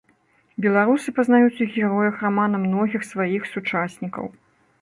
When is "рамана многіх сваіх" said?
2.25-3.49